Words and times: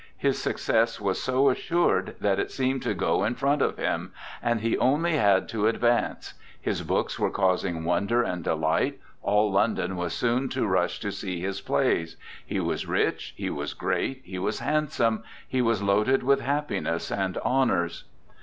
His 0.17 0.39
success 0.41 0.99
was 0.99 1.21
so 1.21 1.51
assured 1.51 2.15
that 2.19 2.39
it 2.39 2.49
seemed 2.49 2.81
to 2.81 2.95
go 2.95 3.23
in 3.23 3.35
front 3.35 3.61
of 3.61 3.77
him, 3.77 4.13
and 4.41 4.61
he 4.61 4.71
had 4.71 4.79
only 4.79 5.41
to 5.49 5.67
advance. 5.67 6.33
His 6.59 6.81
books 6.81 7.19
were 7.19 7.29
causing 7.29 7.83
wonder 7.83 8.23
and 8.23 8.43
delight. 8.43 8.99
All 9.21 9.51
London 9.51 9.95
was 9.95 10.15
soon 10.15 10.49
to 10.49 10.65
rush 10.65 10.99
to 11.01 11.11
see 11.11 11.39
his 11.41 11.61
plays. 11.61 12.17
He 12.43 12.59
was 12.59 12.87
rich, 12.87 13.35
he 13.37 13.51
was 13.51 13.75
great, 13.75 14.23
he 14.25 14.39
was 14.39 14.57
handsome, 14.57 15.21
he 15.47 15.61
was 15.61 15.83
loaded 15.83 16.23
with 16.23 16.41
happiness 16.41 17.11
and 17.11 17.37
honours. 17.37 18.05